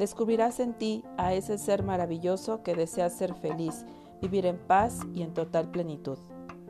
[0.00, 3.84] Descubrirás en ti a ese ser maravilloso que desea ser feliz,
[4.22, 6.16] vivir en paz y en total plenitud.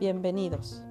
[0.00, 0.82] Bienvenidos.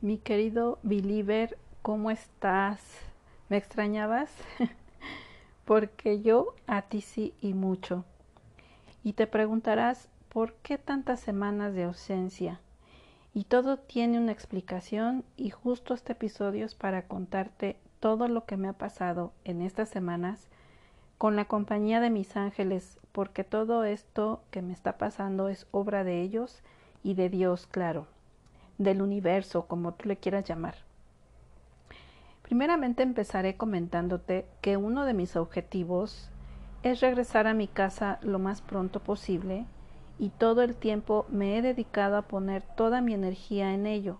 [0.00, 2.80] Mi querido Believer, ¿cómo estás?
[3.48, 4.32] ¿Me extrañabas?
[5.64, 8.04] Porque yo a ti sí y mucho.
[9.04, 12.60] Y te preguntarás, ¿por qué tantas semanas de ausencia?
[13.36, 18.56] Y todo tiene una explicación y justo este episodio es para contarte todo lo que
[18.56, 20.46] me ha pasado en estas semanas
[21.18, 26.04] con la compañía de mis ángeles, porque todo esto que me está pasando es obra
[26.04, 26.62] de ellos
[27.02, 28.06] y de Dios, claro,
[28.78, 30.76] del universo, como tú le quieras llamar.
[32.42, 36.30] Primeramente empezaré comentándote que uno de mis objetivos
[36.84, 39.66] es regresar a mi casa lo más pronto posible
[40.18, 44.18] y todo el tiempo me he dedicado a poner toda mi energía en ello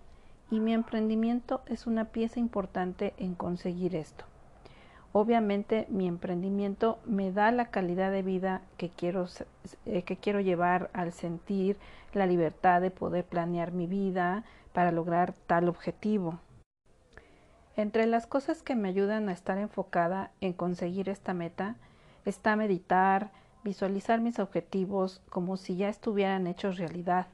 [0.51, 4.25] y mi emprendimiento es una pieza importante en conseguir esto.
[5.11, 9.27] Obviamente mi emprendimiento me da la calidad de vida que quiero,
[9.85, 11.77] eh, que quiero llevar al sentir
[12.13, 14.43] la libertad de poder planear mi vida
[14.73, 16.39] para lograr tal objetivo.
[17.77, 21.75] Entre las cosas que me ayudan a estar enfocada en conseguir esta meta
[22.25, 23.31] está meditar,
[23.65, 27.27] visualizar mis objetivos como si ya estuvieran hechos realidad.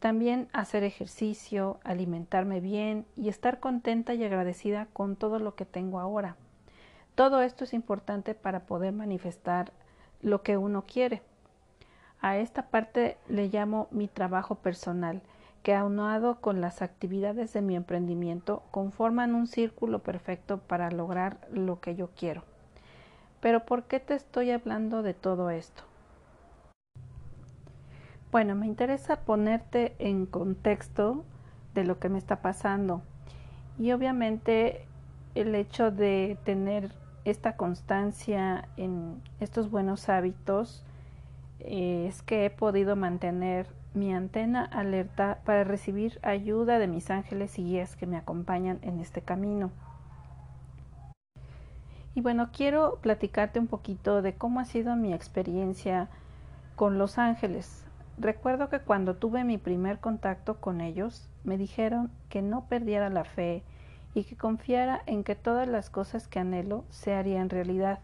[0.00, 6.00] También hacer ejercicio, alimentarme bien y estar contenta y agradecida con todo lo que tengo
[6.00, 6.36] ahora.
[7.14, 9.72] Todo esto es importante para poder manifestar
[10.20, 11.22] lo que uno quiere.
[12.20, 15.22] A esta parte le llamo mi trabajo personal,
[15.62, 21.80] que aunado con las actividades de mi emprendimiento conforman un círculo perfecto para lograr lo
[21.80, 22.51] que yo quiero.
[23.42, 25.82] Pero ¿por qué te estoy hablando de todo esto?
[28.30, 31.24] Bueno, me interesa ponerte en contexto
[31.74, 33.02] de lo que me está pasando.
[33.80, 34.86] Y obviamente
[35.34, 36.92] el hecho de tener
[37.24, 40.84] esta constancia en estos buenos hábitos
[41.58, 47.58] eh, es que he podido mantener mi antena alerta para recibir ayuda de mis ángeles
[47.58, 49.72] y guías que me acompañan en este camino.
[52.14, 56.08] Y bueno, quiero platicarte un poquito de cómo ha sido mi experiencia
[56.76, 57.84] con los ángeles.
[58.18, 63.24] Recuerdo que cuando tuve mi primer contacto con ellos, me dijeron que no perdiera la
[63.24, 63.62] fe
[64.14, 68.00] y que confiara en que todas las cosas que anhelo se harían realidad.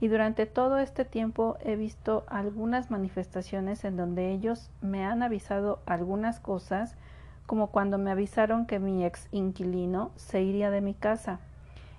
[0.00, 5.78] Y durante todo este tiempo he visto algunas manifestaciones en donde ellos me han avisado
[5.86, 6.96] algunas cosas,
[7.46, 11.38] como cuando me avisaron que mi ex inquilino se iría de mi casa.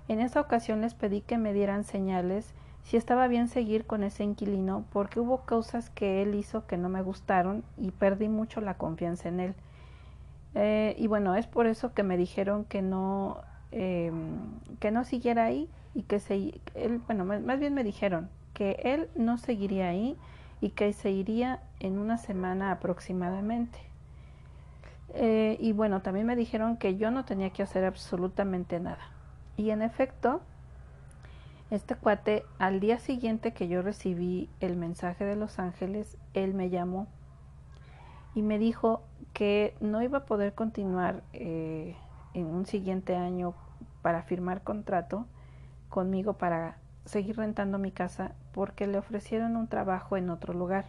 [0.08, 4.24] En esa ocasión les pedí que me dieran señales si estaba bien seguir con ese
[4.24, 8.76] inquilino porque hubo cosas que él hizo que no me gustaron y perdí mucho la
[8.76, 9.56] confianza en él.
[10.54, 14.12] Eh, y bueno, es por eso que me dijeron que no, eh,
[14.80, 19.10] que no siguiera ahí y que se, él, bueno, más, bien me dijeron que él
[19.16, 20.16] no seguiría ahí
[20.62, 23.80] y que se iría en una semana aproximadamente.
[25.16, 29.15] Eh, y bueno, también me dijeron que yo no tenía que hacer absolutamente nada.
[29.58, 30.42] Y en efecto,
[31.72, 36.70] este cuate, al día siguiente que yo recibí el mensaje de Los Ángeles, él me
[36.70, 37.08] llamó
[38.36, 39.02] y me dijo
[39.34, 41.96] que no iba a poder continuar eh,
[42.34, 43.54] en un siguiente año
[44.02, 45.26] para firmar contrato
[45.90, 50.86] conmigo para seguir rentando mi casa porque le ofrecieron un trabajo en otro lugar.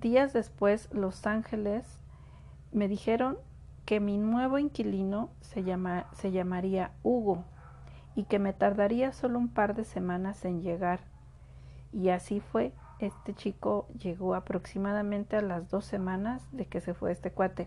[0.00, 1.84] Días después, Los Ángeles
[2.72, 3.36] me dijeron
[3.88, 7.46] que mi nuevo inquilino se, llama, se llamaría Hugo
[8.14, 11.00] y que me tardaría solo un par de semanas en llegar.
[11.90, 17.12] Y así fue este chico llegó aproximadamente a las dos semanas de que se fue
[17.12, 17.66] este cuate.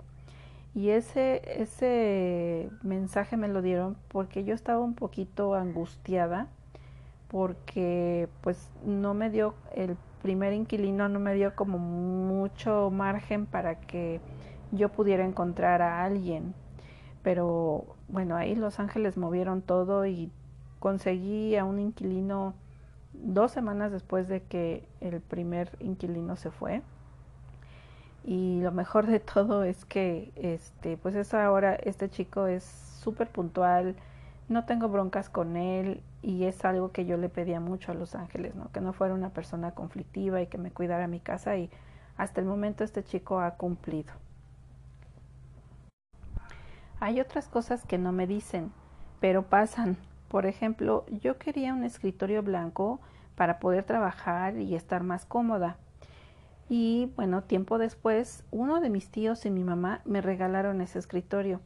[0.76, 6.50] Y ese, ese mensaje me lo dieron porque yo estaba un poquito angustiada
[7.30, 13.80] porque pues no me dio el primer inquilino no me dio como mucho margen para
[13.80, 14.22] que
[14.72, 16.54] yo pudiera encontrar a alguien
[17.24, 20.32] pero bueno ahí los ángeles movieron todo y
[20.80, 22.54] conseguí a un inquilino
[23.14, 26.82] dos semanas después de que el primer inquilino se fue
[28.24, 33.30] y lo mejor de todo es que este pues es ahora este chico es súper
[33.30, 33.96] puntual
[34.52, 38.16] no tengo broncas con él y es algo que yo le pedía mucho a Los
[38.16, 38.72] Ángeles, ¿no?
[38.72, 41.70] Que no fuera una persona conflictiva y que me cuidara mi casa y
[42.18, 44.12] hasta el momento este chico ha cumplido.
[47.02, 48.72] Hay otras cosas que no me dicen,
[49.20, 49.98] pero pasan.
[50.28, 53.00] Por ejemplo, yo quería un escritorio blanco
[53.36, 55.78] para poder trabajar y estar más cómoda.
[56.70, 61.60] Y bueno, tiempo después, uno de mis tíos y mi mamá me regalaron ese escritorio.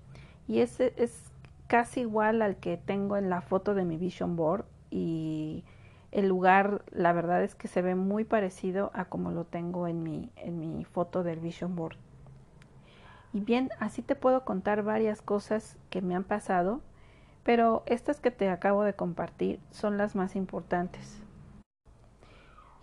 [0.48, 1.22] Y ese es
[1.68, 5.66] casi igual al que tengo en la foto de mi vision board y
[6.14, 10.02] el lugar la verdad es que se ve muy parecido a como lo tengo en
[10.02, 11.98] mi, en mi foto del vision board.
[13.36, 16.80] Y bien, así te puedo contar varias cosas que me han pasado,
[17.44, 21.22] pero estas que te acabo de compartir son las más importantes.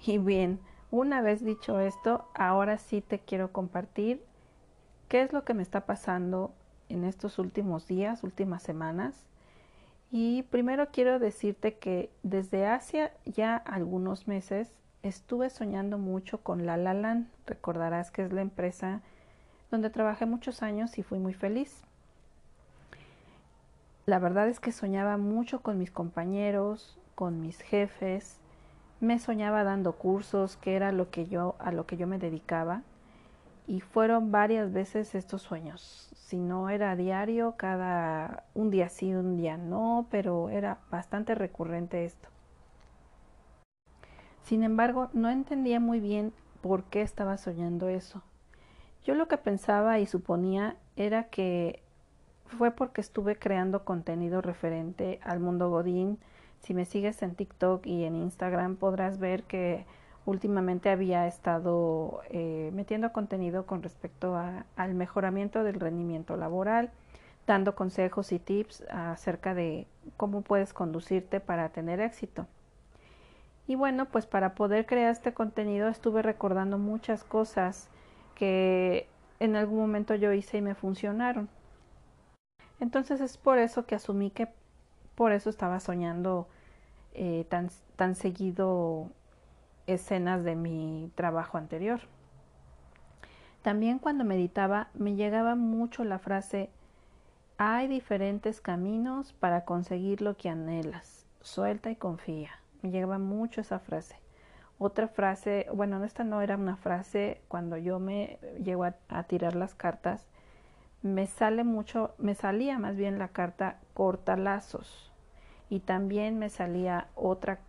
[0.04, 0.60] Y bien,
[0.90, 4.22] una vez dicho esto, ahora sí te quiero compartir
[5.08, 6.52] qué es lo que me está pasando
[6.90, 9.24] en estos últimos días, últimas semanas.
[10.10, 14.70] Y primero quiero decirte que desde hace ya algunos meses
[15.02, 19.00] estuve soñando mucho con La La Recordarás que es la empresa
[19.72, 21.82] donde trabajé muchos años y fui muy feliz.
[24.06, 28.38] La verdad es que soñaba mucho con mis compañeros, con mis jefes,
[29.00, 32.82] me soñaba dando cursos, que era lo que yo a lo que yo me dedicaba
[33.66, 36.10] y fueron varias veces estos sueños.
[36.14, 42.04] Si no era diario, cada un día sí, un día no, pero era bastante recurrente
[42.04, 42.28] esto.
[44.42, 48.22] Sin embargo, no entendía muy bien por qué estaba soñando eso.
[49.04, 51.82] Yo lo que pensaba y suponía era que
[52.46, 56.18] fue porque estuve creando contenido referente al mundo Godín.
[56.60, 59.84] Si me sigues en TikTok y en Instagram podrás ver que
[60.24, 64.36] últimamente había estado eh, metiendo contenido con respecto
[64.76, 66.90] al mejoramiento del rendimiento laboral,
[67.46, 72.46] dando consejos y tips acerca de cómo puedes conducirte para tener éxito.
[73.66, 77.88] Y bueno, pues para poder crear este contenido estuve recordando muchas cosas
[78.34, 79.08] que
[79.40, 81.48] en algún momento yo hice y me funcionaron.
[82.80, 84.48] Entonces es por eso que asumí que
[85.14, 86.48] por eso estaba soñando
[87.14, 89.10] eh, tan, tan seguido
[89.86, 92.00] escenas de mi trabajo anterior.
[93.62, 96.70] También cuando meditaba me llegaba mucho la frase
[97.58, 101.26] hay diferentes caminos para conseguir lo que anhelas.
[101.42, 102.50] Suelta y confía.
[102.82, 104.16] Me llegaba mucho esa frase.
[104.84, 109.76] Otra frase, bueno, esta no era una frase, cuando yo me llego a, tirar las
[109.76, 110.26] cartas,
[111.02, 115.12] me sale mucho, me salía más bien la carta corta lazos
[115.70, 117.60] y también me salía otra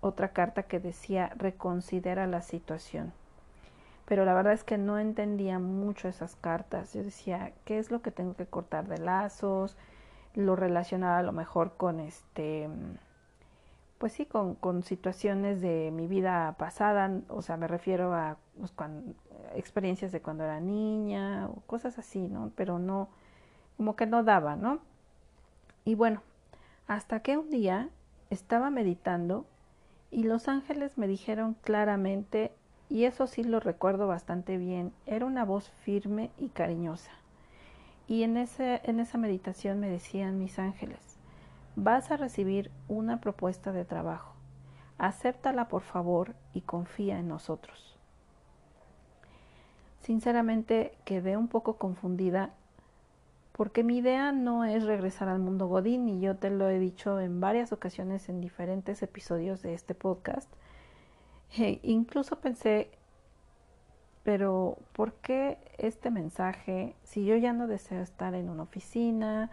[0.00, 3.12] otra carta que decía reconsidera la situación.
[4.04, 6.92] Pero la verdad es que no entendía mucho esas cartas.
[6.92, 9.76] Yo decía, ¿qué es lo que tengo que cortar de lazos?
[10.34, 12.68] Lo relacionaba a lo mejor con este,
[13.98, 18.72] pues sí, con, con situaciones de mi vida pasada, o sea, me refiero a pues,
[19.54, 22.52] experiencias de cuando era niña o cosas así, ¿no?
[22.56, 23.08] Pero no,
[23.76, 24.78] como que no daba, ¿no?
[25.84, 26.22] Y bueno,
[26.86, 27.88] hasta que un día
[28.30, 29.46] estaba meditando
[30.10, 32.52] y los ángeles me dijeron claramente,
[32.88, 37.10] y eso sí lo recuerdo bastante bien, era una voz firme y cariñosa.
[38.06, 41.17] Y en, ese, en esa meditación me decían mis ángeles,
[41.82, 44.34] vas a recibir una propuesta de trabajo,
[44.98, 47.96] acéptala por favor y confía en nosotros.
[50.00, 52.50] Sinceramente quedé un poco confundida
[53.52, 57.20] porque mi idea no es regresar al mundo Godín y yo te lo he dicho
[57.20, 60.48] en varias ocasiones en diferentes episodios de este podcast.
[61.56, 62.90] E incluso pensé,
[64.22, 69.50] pero ¿por qué este mensaje si yo ya no deseo estar en una oficina?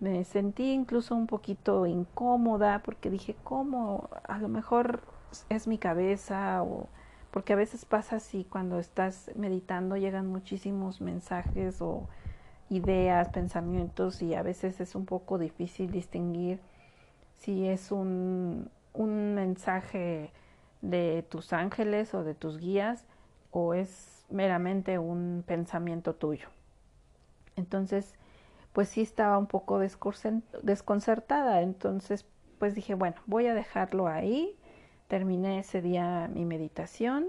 [0.00, 4.08] Me sentí incluso un poquito incómoda porque dije, ¿cómo?
[4.24, 5.02] A lo mejor
[5.48, 6.88] es mi cabeza o
[7.30, 12.08] porque a veces pasa así cuando estás meditando llegan muchísimos mensajes o
[12.70, 16.60] ideas, pensamientos y a veces es un poco difícil distinguir
[17.38, 20.32] si es un, un mensaje
[20.80, 23.04] de tus ángeles o de tus guías
[23.50, 26.48] o es meramente un pensamiento tuyo.
[27.56, 28.14] Entonces,
[28.78, 31.62] pues sí estaba un poco desconcertada.
[31.62, 32.24] Entonces,
[32.60, 34.56] pues dije, bueno, voy a dejarlo ahí.
[35.08, 37.26] Terminé ese día mi meditación.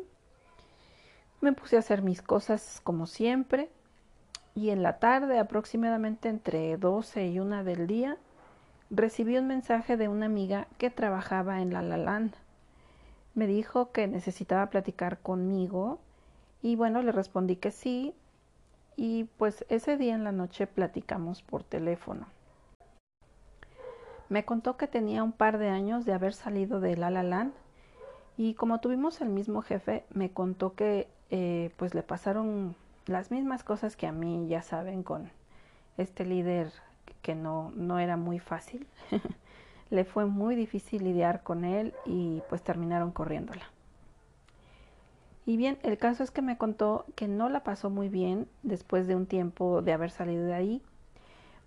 [1.41, 3.71] Me puse a hacer mis cosas como siempre.
[4.53, 8.17] Y en la tarde, aproximadamente entre 12 y 1 del día,
[8.91, 12.29] recibí un mensaje de una amiga que trabajaba en La La
[13.33, 15.99] Me dijo que necesitaba platicar conmigo
[16.61, 18.13] y bueno, le respondí que sí
[19.01, 22.27] y pues ese día en la noche platicamos por teléfono.
[24.27, 27.49] Me contó que tenía un par de años de haber salido de La
[28.35, 32.75] y como tuvimos el mismo jefe, me contó que eh, pues le pasaron
[33.05, 35.31] las mismas cosas que a mí, ya saben, con
[35.97, 36.69] este líder
[37.21, 38.85] que no, no era muy fácil.
[39.91, 43.63] le fue muy difícil lidiar con él y pues terminaron corriéndola.
[45.49, 49.07] Y bien, el caso es que me contó que no la pasó muy bien después
[49.07, 50.83] de un tiempo de haber salido de ahí,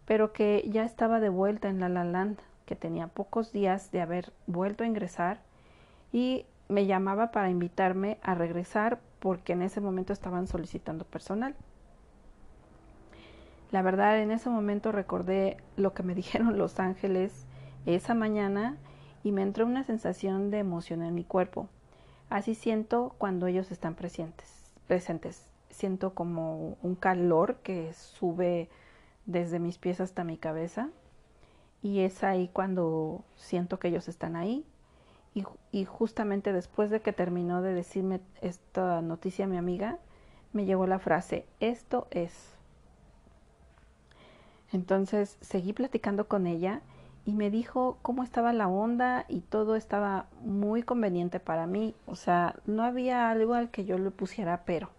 [0.07, 4.01] pero que ya estaba de vuelta en La La Land, que tenía pocos días de
[4.01, 5.41] haber vuelto a ingresar
[6.12, 11.57] y me llamaba para invitarme a regresar porque en ese momento estaban solicitando personal.
[13.73, 17.47] La verdad, en ese momento recordé lo que me dijeron los ángeles
[17.85, 18.77] esa mañana
[19.25, 21.69] y me entró una sensación de emoción en mi cuerpo.
[22.33, 24.49] Así siento cuando ellos están presentes,
[24.87, 25.47] presentes.
[25.69, 28.71] Siento como un calor que sube
[29.27, 30.89] desde mis pies hasta mi cabeza
[31.83, 34.65] y es ahí cuando siento que ellos están ahí.
[35.73, 39.99] Y, justamente después de que terminó de decirme esta noticia mi amiga,
[40.55, 42.55] me llegó la frase, esto es.
[44.73, 46.81] Entonces seguí platicando con ella
[47.25, 51.95] y me dijo cómo estaba la onda y todo estaba muy conveniente para mí.
[52.07, 54.91] O sea, no había algo al que yo le pusiera pero.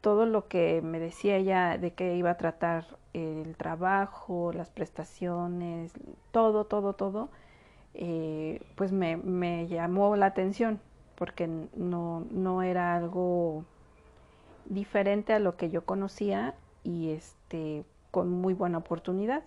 [0.00, 5.92] Todo lo que me decía ella de que iba a tratar el trabajo, las prestaciones,
[6.32, 7.28] todo, todo, todo,
[7.94, 10.80] eh, pues me, me llamó la atención
[11.16, 13.64] porque no, no era algo
[14.64, 16.54] diferente a lo que yo conocía
[16.84, 19.42] y este con muy buena oportunidad.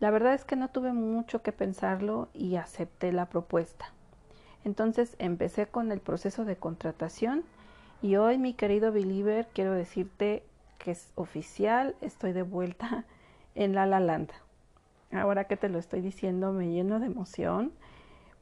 [0.00, 3.92] La verdad es que no tuve mucho que pensarlo y acepté la propuesta.
[4.64, 7.44] Entonces empecé con el proceso de contratación
[8.00, 10.44] y hoy, mi querido Believer, quiero decirte
[10.78, 13.04] que es oficial, estoy de vuelta
[13.56, 14.30] en La La Land.
[15.10, 17.72] Ahora que te lo estoy diciendo, me lleno de emoción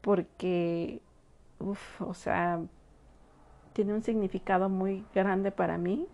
[0.02, 1.00] porque,
[1.58, 2.60] uff, o sea,
[3.72, 6.06] tiene un significado muy grande para mí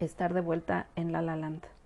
[0.00, 1.77] estar de vuelta en La La Land.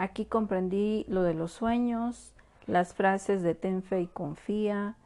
[0.00, 2.32] Aquí comprendí lo de los sueños,
[2.66, 4.96] las frases de ten fe y confía,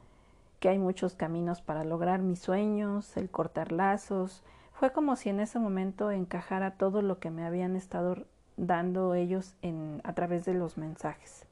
[0.61, 4.45] que hay muchos caminos para lograr mis sueños, el cortar lazos.
[4.73, 8.25] Fue como si en ese momento encajara todo lo que me habían estado
[8.57, 9.57] dando ellos
[10.05, 11.45] a través de los mensajes.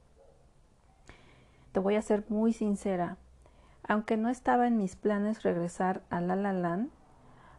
[1.73, 3.17] Te voy a ser muy sincera.
[3.85, 6.91] Aunque no estaba en mis planes regresar a La La Land,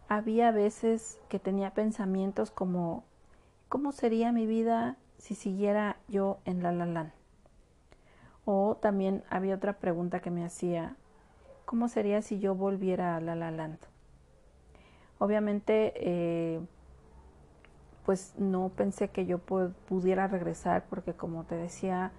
[0.09, 3.05] había veces que tenía pensamientos como
[3.69, 7.11] ¿cómo sería mi vida si siguiera yo en La La Land.
[8.45, 10.97] O también había otra pregunta que me hacía,
[11.65, 13.79] ¿cómo sería si yo volviera a La La Land?
[15.19, 16.61] Obviamente, eh,
[18.05, 22.13] pues no pensé que yo pudiera regresar porque como te decía,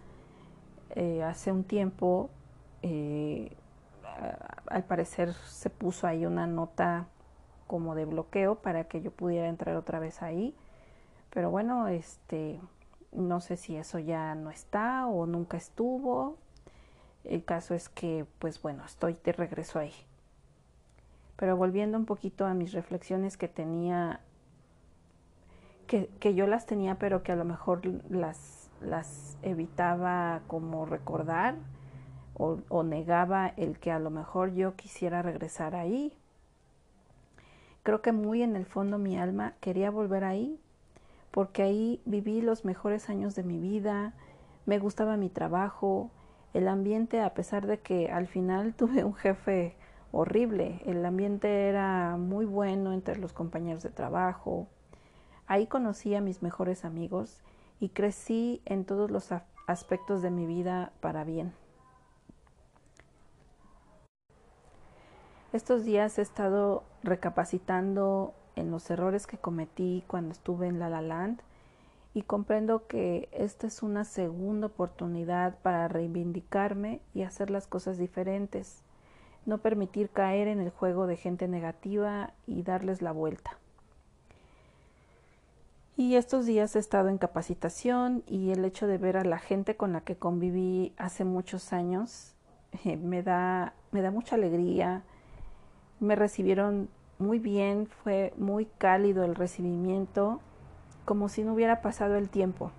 [0.96, 2.32] eh, hace un tiempo,
[2.82, 3.56] eh,
[4.66, 7.06] al parecer se puso ahí una nota
[7.68, 10.56] como de bloqueo para que yo pudiera entrar otra vez ahí.
[11.30, 12.60] Pero bueno, este,
[13.16, 16.38] no sé si eso ya no está o nunca estuvo.
[17.24, 19.94] El caso es que, pues bueno, estoy de regreso ahí.
[21.36, 24.20] Pero volviendo un poquito a mis reflexiones que tenía,
[25.88, 31.56] que, que yo las tenía, pero que a lo mejor las, las evitaba como recordar
[32.36, 36.14] o, o negaba el que a lo mejor yo quisiera regresar ahí.
[37.84, 40.60] Creo que muy en el fondo mi alma quería volver ahí,
[41.36, 44.14] porque ahí viví los mejores años de mi vida,
[44.66, 46.10] me gustaba mi trabajo,
[46.54, 49.76] el ambiente, a pesar de que al final tuve un jefe
[50.14, 54.70] horrible, el ambiente era muy bueno entre los compañeros de trabajo.
[55.46, 57.42] Ahí conocí a mis mejores amigos
[57.82, 59.34] y crecí en todos los
[59.68, 61.52] aspectos de mi vida para bien.
[65.52, 71.02] Estos días he estado recapacitando en los errores que cometí cuando estuve en La La
[71.02, 71.42] Land
[72.14, 78.84] y comprendo que esta es una segunda oportunidad para reivindicarme y hacer las cosas diferentes,
[79.46, 83.58] no permitir caer en el juego de gente negativa y darles la vuelta.
[85.98, 89.78] Y estos días he estado en capacitación y el hecho de ver a la gente
[89.78, 92.34] con la que conviví hace muchos años
[92.84, 95.04] eh, me, da, me da mucha alegría.
[96.00, 100.42] Me recibieron muy bien, fue muy cálido el recibimiento,
[101.06, 102.72] como si no hubiera pasado el tiempo.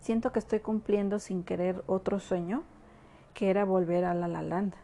[0.00, 2.62] Siento que estoy cumpliendo sin querer otro sueño,
[3.34, 4.74] que era volver a La La Land.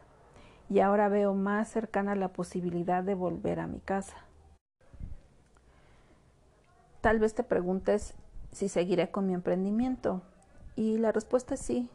[0.68, 4.16] Y ahora veo más cercana la posibilidad de volver a mi casa.
[7.00, 8.14] Tal vez te preguntes
[8.50, 10.22] si seguiré con mi emprendimiento.
[10.74, 11.88] Y la respuesta es sí.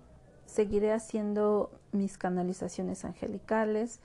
[0.45, 3.99] Seguiré haciendo mis canalizaciones angelicales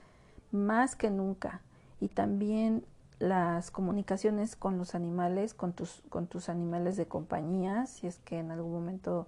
[0.53, 1.61] más que nunca.
[1.99, 2.85] Y también
[3.19, 8.39] las comunicaciones con los animales, con tus, con tus animales de compañía, si es que
[8.39, 9.27] en algún momento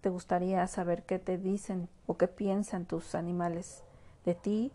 [0.00, 3.84] te gustaría saber qué te dicen o qué piensan tus animales
[4.24, 4.72] de ti.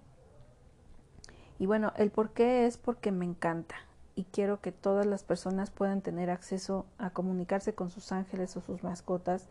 [1.60, 3.76] Y bueno, el por qué es porque me encanta
[4.16, 8.62] y quiero que todas las personas puedan tener acceso a comunicarse con sus ángeles o
[8.62, 9.48] sus mascotas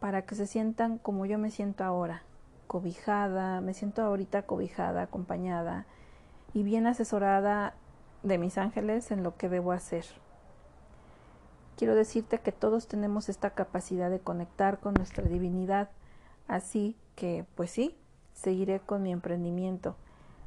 [0.00, 2.22] para que se sientan como yo me siento ahora,
[2.72, 5.84] cobijada, me siento ahorita cobijada, acompañada
[6.54, 7.74] y bien asesorada
[8.22, 10.06] de mis ángeles en lo que debo hacer.
[11.76, 15.90] Quiero decirte que todos tenemos esta capacidad de conectar con nuestra divinidad,
[16.48, 17.94] así que, pues sí,
[18.32, 19.94] seguiré con mi emprendimiento.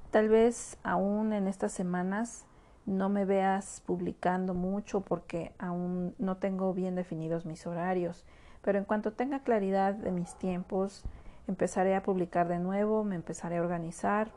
[0.10, 2.48] Tal vez aún en estas semanas
[2.88, 8.26] no me veas publicando mucho porque aún no tengo bien definidos mis horarios,
[8.64, 11.04] pero en cuanto tenga claridad de mis tiempos,
[11.48, 14.32] empezaré a publicar de nuevo, me empezaré a organizar.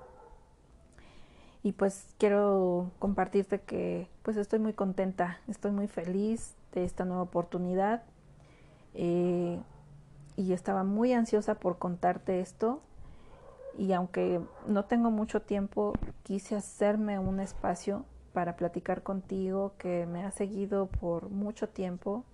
[1.63, 7.23] Y pues quiero compartirte que pues estoy muy contenta, estoy muy feliz de esta nueva
[7.23, 8.03] oportunidad.
[8.95, 9.61] Eh,
[10.37, 12.81] y estaba muy ansiosa por contarte esto.
[13.77, 20.25] Y aunque no tengo mucho tiempo quise hacerme un espacio para platicar contigo, que me
[20.25, 22.25] ha seguido por mucho tiempo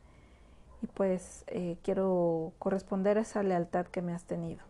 [0.85, 4.63] y pues eh, quiero corresponder a esa lealtad que me has tenido.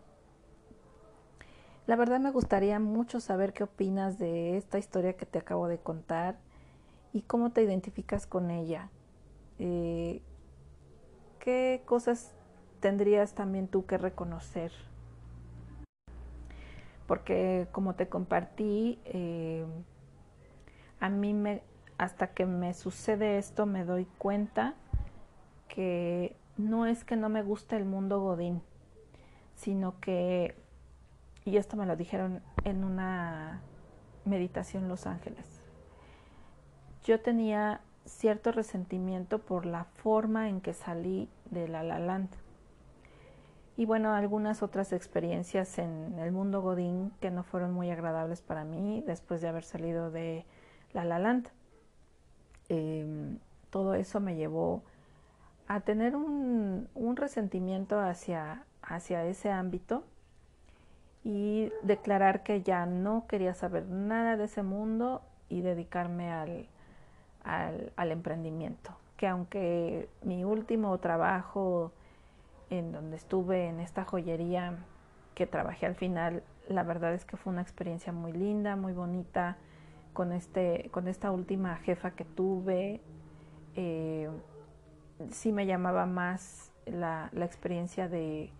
[1.87, 5.77] La verdad me gustaría mucho saber qué opinas de esta historia que te acabo de
[5.77, 6.37] contar
[7.11, 8.89] y cómo te identificas con ella.
[9.59, 10.21] Eh,
[11.39, 12.33] ¿Qué cosas
[12.79, 14.71] tendrías también tú que reconocer?
[17.07, 19.65] Porque como te compartí, eh,
[21.01, 21.61] a mí me,
[21.97, 24.75] hasta que me sucede esto, me doy cuenta
[25.67, 28.61] que no es que no me guste el mundo godín,
[29.55, 30.55] sino que,
[31.43, 33.61] y esto me lo dijeron en una
[34.25, 35.45] meditación Los Ángeles,
[37.03, 42.29] yo tenía cierto resentimiento por la forma en que salí de La La Land.
[43.77, 48.63] Y bueno, algunas otras experiencias en el mundo Godín que no fueron muy agradables para
[48.63, 50.45] mí después de haber salido de
[50.93, 51.49] la La Land.
[52.69, 53.37] Em,
[53.69, 54.83] todo eso me llevó
[55.67, 60.03] a tener un, resentimiento hacia, hacia ese ámbito
[61.23, 66.67] y declarar que ya no quería saber nada de ese mundo y dedicarme al,
[67.43, 68.91] al, al, emprendimiento.
[69.17, 71.91] Que aunque mi último trabajo
[72.69, 74.77] en donde estuve en esta joyería
[75.33, 79.57] que trabajé al final, la verdad es que fue una experiencia muy linda, muy bonita,
[80.13, 83.01] con, este, con esta última jefa que tuve,
[83.75, 84.29] eh,
[85.31, 88.51] sí me llamaba más la, experiencia de,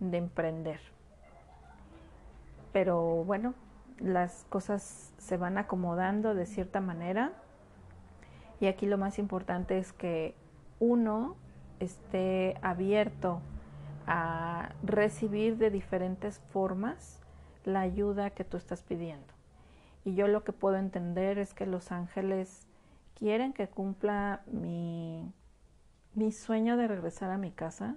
[0.00, 0.80] de emprender.
[2.72, 3.54] Pero bueno,
[3.98, 7.32] las cosas se van acomodando de cierta manera
[8.60, 10.34] y aquí lo más importante es que
[10.78, 11.36] uno
[11.80, 13.40] esté abierto
[14.06, 17.20] a recibir de diferentes formas
[17.64, 19.32] la ayuda que tú estás pidiendo.
[20.04, 22.66] Y yo lo que puedo entender es que los ángeles
[23.14, 25.30] quieren que cumpla mi,
[26.14, 27.96] mi sueño de regresar a mi casa.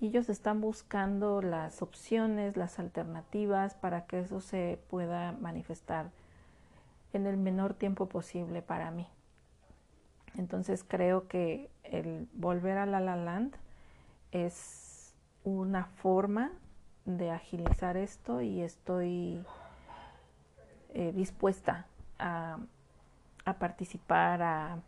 [0.00, 6.10] Ellos están buscando las opciones, las alternativas para que eso se pueda manifestar
[7.12, 9.08] en el menor tiempo posible para mí.
[10.36, 13.56] Entonces creo que el volver a La La Land
[14.30, 15.14] es
[15.44, 16.52] una forma
[17.04, 19.42] de agilizar esto y estoy
[20.90, 21.86] eh, dispuesta
[22.18, 22.58] a,
[23.58, 24.78] participar, a,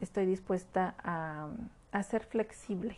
[0.00, 1.48] estoy dispuesta a,
[2.02, 2.96] ser flexible.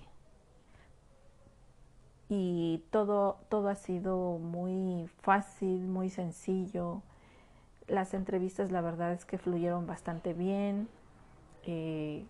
[2.28, 7.02] Y todo, todo ha sido muy fácil, muy sencillo.
[7.86, 10.88] Las entrevistas la verdad es que fluyeron bastante bien.
[11.62, 12.26] Eh,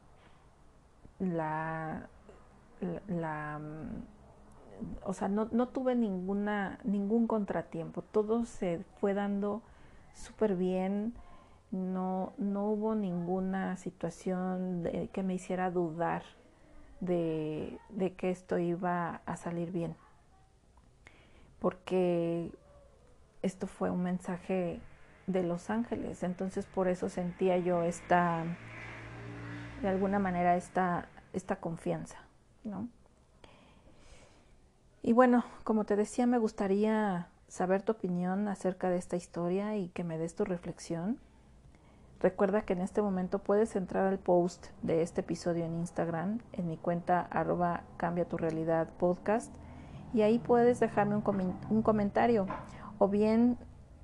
[1.19, 2.07] la,
[3.09, 3.61] la,
[5.05, 8.03] o sea, no, no tuve ninguna, ningún contratiempo.
[8.03, 9.63] Todo se fue dando
[10.15, 11.15] súper bien.
[11.71, 16.23] No, no hubo ninguna situación que me hiciera dudar
[17.01, 19.95] de, de que esto iba a salir bien.
[21.61, 22.51] Porque
[23.43, 24.81] esto fue un mensaje
[25.27, 28.45] de los ángeles, entonces por eso sentía yo esta,
[29.83, 32.19] de alguna manera, esta, esta confianza,
[32.65, 32.89] ¿no?
[35.03, 39.89] Y bueno, como te decía, me gustaría saber tu opinión acerca de esta historia y
[39.89, 41.19] que me des tu reflexión.
[42.21, 46.67] Recuerda que en este momento puedes entrar al post de este episodio en Instagram, en
[46.67, 49.55] mi cuenta arroba cambia tu realidad podcast,
[50.13, 52.47] y ahí puedes dejarme un, un comentario
[52.99, 53.57] o bien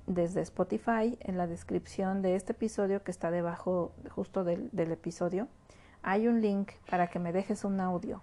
[0.07, 5.49] desde Spotify en la descripción de este episodio que está debajo justo del, del episodio.
[6.01, 8.21] Hay un link para que me dejes un audio.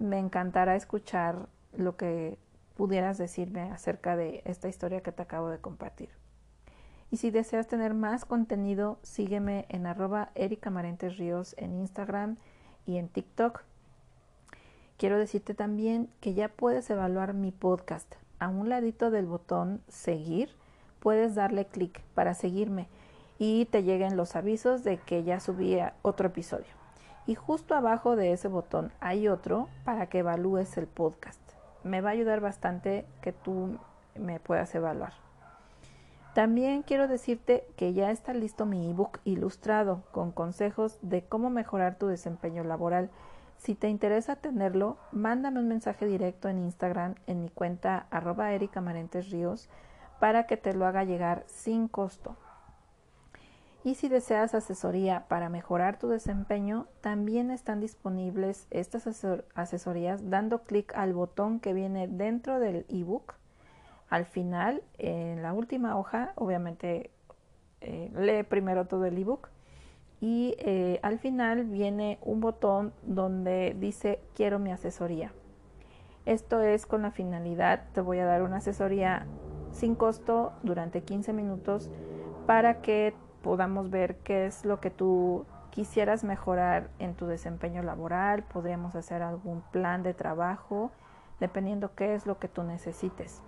[0.00, 2.38] Me encantará escuchar lo que
[2.76, 6.08] pudieras decirme acerca de esta historia que te acabo de compartir.
[7.10, 12.36] Y si deseas tener más contenido, sígueme en arroba en Instagram
[12.86, 13.62] y en TikTok.
[14.98, 18.14] Quiero decirte también que ya puedes evaluar mi podcast.
[18.40, 20.50] A un ladito del botón seguir,
[21.00, 22.88] puedes darle clic para seguirme
[23.38, 26.78] y te lleguen los avisos de que ya subí otro episodio.
[27.26, 31.40] Y justo abajo de ese botón hay otro para que evalúes el podcast.
[31.84, 33.78] Me va a ayudar bastante que tú
[34.16, 35.27] me puedas evaluar.
[36.34, 41.96] También quiero decirte que ya está listo mi ebook ilustrado con consejos de cómo mejorar
[41.96, 43.10] tu desempeño laboral.
[43.56, 48.80] Si te interesa tenerlo, mándame un mensaje directo en Instagram en mi cuenta arroba Erika
[48.80, 49.68] Marentes Ríos
[50.20, 52.36] para que te lo haga llegar sin costo.
[53.84, 59.08] Y si deseas asesoría para mejorar tu desempeño, también están disponibles estas
[59.54, 63.34] asesorías dando clic al botón que viene dentro del ebook
[64.10, 67.10] al final, en la última hoja, obviamente
[67.80, 69.48] eh, lee primero todo el ebook
[70.20, 75.32] y eh, al final viene un botón donde dice quiero mi asesoría.
[76.26, 79.26] Esto es con la finalidad, te voy a dar una asesoría
[79.72, 81.90] sin costo durante 15 minutos
[82.46, 88.42] para que podamos ver qué es lo que tú quisieras mejorar en tu desempeño laboral,
[88.42, 90.90] podríamos hacer algún plan de trabajo,
[91.40, 93.42] dependiendo qué es lo que tú necesites.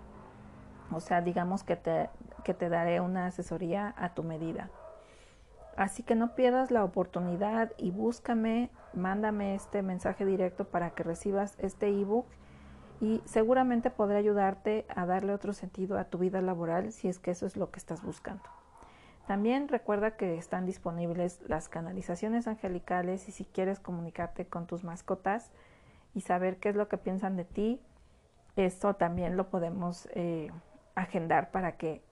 [0.92, 2.10] O sea, digamos que te,
[2.44, 4.70] que te daré una asesoría a tu medida.
[5.76, 11.54] Así que no pierdas la oportunidad y búscame, mándame este mensaje directo para que recibas
[11.58, 12.26] este ebook
[13.00, 17.30] y seguramente podré ayudarte a darle otro sentido a tu vida laboral si es que
[17.30, 18.42] eso es lo que estás buscando.
[19.26, 25.50] También recuerda que están disponibles las canalizaciones angelicales y si quieres comunicarte con tus mascotas
[26.14, 27.80] y saber qué es lo que piensan de ti,
[28.56, 30.50] esto también lo podemos eh,
[30.94, 32.02] agendar para que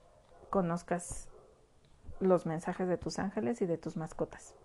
[0.49, 1.29] conozcas
[2.19, 4.55] los mensajes de tus ángeles y de tus mascotas.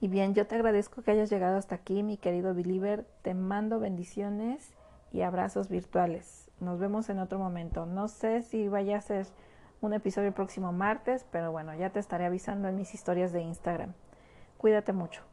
[0.00, 3.06] Y bien, yo te agradezco que hayas llegado hasta aquí, mi querido believer.
[3.22, 4.72] Te mando bendiciones
[5.12, 6.50] y abrazos virtuales.
[6.58, 7.84] Nos vemos en otro momento.
[7.86, 9.26] No sé si vaya a ser
[9.82, 13.42] un episodio el próximo martes, pero bueno, ya te estaré avisando en mis historias de
[13.42, 13.92] Instagram.
[14.56, 15.29] Cuídate mucho.